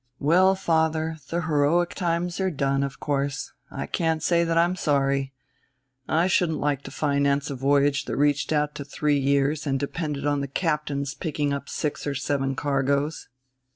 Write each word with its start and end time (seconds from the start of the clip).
"Well, 0.17 0.55
father, 0.55 1.17
the 1.29 1.41
heroic 1.41 1.93
times 1.93 2.39
are 2.39 2.49
done, 2.49 2.81
of 2.81 2.99
course; 2.99 3.53
I 3.69 3.85
can't 3.85 4.23
say 4.23 4.43
that 4.43 4.57
I'm 4.57 4.75
sorry. 4.75 5.31
I 6.09 6.25
shouldn't 6.25 6.57
like 6.57 6.81
to 6.85 6.89
finance 6.89 7.51
a 7.51 7.55
voyage 7.55 8.05
that 8.05 8.17
reached 8.17 8.51
out 8.51 8.73
to 8.73 8.83
three 8.83 9.19
years 9.19 9.67
and 9.67 9.79
depended 9.79 10.25
on 10.25 10.41
the 10.41 10.47
captain's 10.47 11.13
picking 11.13 11.53
up 11.53 11.69
six 11.69 12.07
or 12.07 12.15
seven 12.15 12.55
cargoes." 12.55 13.27